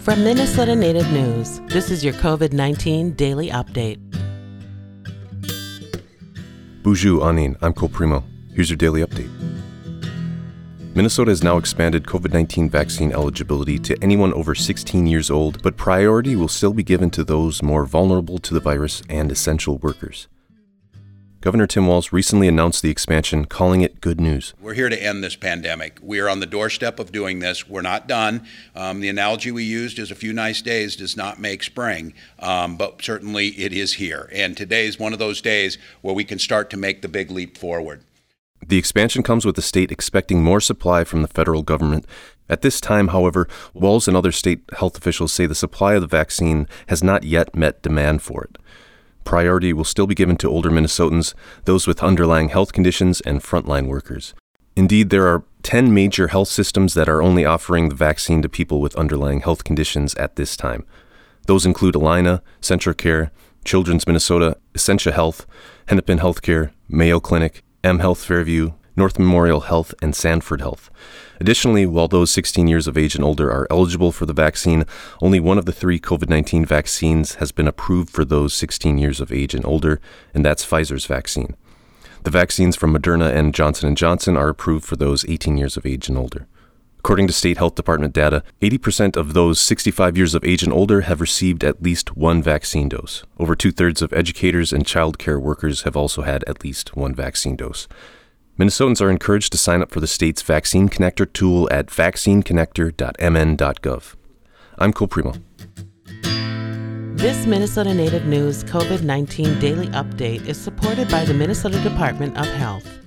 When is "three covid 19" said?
75.72-76.66